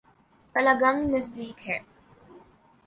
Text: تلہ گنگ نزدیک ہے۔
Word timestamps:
تلہ 0.55 0.73
گنگ 0.81 1.01
نزدیک 1.13 1.59
ہے۔ 1.67 1.77